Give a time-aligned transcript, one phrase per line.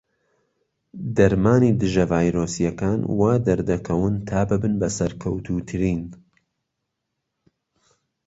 [1.17, 6.01] دەرمانی دژە ڤایرۆسیەکان وادەردەکەون تا ببن بە سەرکەوتووترین.